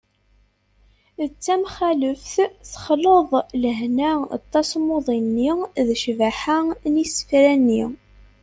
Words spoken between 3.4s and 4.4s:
lehna n